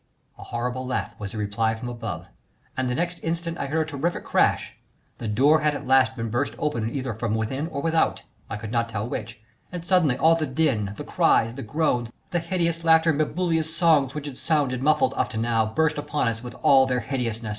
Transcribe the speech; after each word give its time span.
A 0.39 0.43
horrible 0.45 0.83
laugh 0.87 1.13
was 1.19 1.31
the 1.33 1.37
reply 1.37 1.75
from 1.75 1.87
above, 1.87 2.25
and 2.75 2.89
the 2.89 2.95
next 2.95 3.19
instant 3.21 3.59
I 3.59 3.67
heard 3.67 3.87
a 3.87 3.91
terrific 3.91 4.23
crash; 4.23 4.75
the 5.19 5.27
door 5.27 5.59
had 5.59 5.75
at 5.75 5.85
last 5.85 6.15
been 6.15 6.31
burst 6.31 6.55
open 6.57 6.89
either 6.89 7.13
from 7.13 7.35
within 7.35 7.67
or 7.67 7.83
without, 7.83 8.23
I 8.49 8.57
could 8.57 8.71
not 8.71 8.89
tell 8.89 9.07
which, 9.07 9.39
and 9.71 9.85
suddenly 9.85 10.17
all 10.17 10.33
the 10.33 10.47
din, 10.47 10.93
the 10.95 11.03
cries, 11.03 11.53
the 11.53 11.61
groans, 11.61 12.11
the 12.31 12.39
hideous 12.39 12.83
laughter 12.83 13.11
and 13.11 13.19
bibulous 13.19 13.75
songs 13.77 14.15
which 14.15 14.25
had 14.25 14.39
sounded 14.39 14.81
muffled 14.81 15.13
up 15.15 15.29
to 15.29 15.37
now 15.37 15.67
burst 15.67 15.99
upon 15.99 16.27
us 16.29 16.41
with 16.41 16.55
all 16.63 16.87
their 16.87 17.01
hideousness. 17.01 17.49